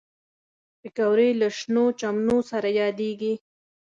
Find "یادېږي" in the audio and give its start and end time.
2.81-3.33